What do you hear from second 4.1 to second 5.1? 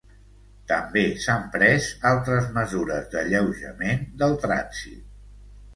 del trànsit.